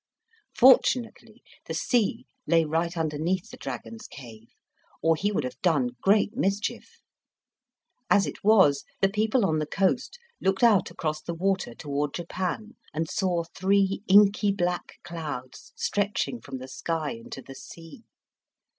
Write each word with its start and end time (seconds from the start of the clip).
Fortunately, 0.57 1.43
the 1.67 1.75
sea 1.75 2.25
lay 2.47 2.65
right 2.65 2.97
underneath 2.97 3.51
the 3.51 3.57
dragon's 3.57 4.07
cave, 4.07 4.47
or 4.99 5.15
he 5.15 5.31
would 5.31 5.43
have 5.43 5.61
done 5.61 5.89
some 6.03 6.11
nice 6.11 6.29
mischief. 6.33 7.01
As 8.09 8.25
it 8.25 8.43
was, 8.43 8.83
the 9.01 9.09
people 9.09 9.45
on 9.45 9.59
the 9.59 9.67
coast 9.67 10.17
looked 10.41 10.63
out 10.63 10.89
across 10.89 11.21
the 11.21 11.35
water 11.35 11.75
toward 11.75 12.15
Japan, 12.15 12.77
and 12.95 13.07
saw 13.07 13.43
three 13.43 14.01
inky 14.07 14.51
black 14.51 14.93
clouds 15.03 15.71
stretching 15.75 16.41
from 16.41 16.57
the 16.57 16.67
sky 16.67 17.11
into 17.11 17.43
the 17.43 17.53
sea. 17.53 18.03